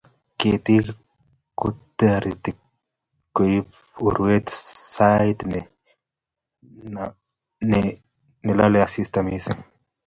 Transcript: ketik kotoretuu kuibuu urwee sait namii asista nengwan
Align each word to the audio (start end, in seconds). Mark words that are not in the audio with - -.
ketik 0.43 0.85
kotoretuu 1.61 2.59
kuibuu 3.35 3.85
urwee 4.07 4.39
sait 4.95 5.39
namii 8.45 8.79
asista 8.87 9.19
nengwan 9.25 9.59